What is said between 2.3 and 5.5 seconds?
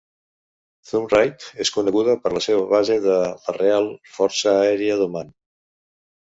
la seva base de la Real Força Aèria d'Oman.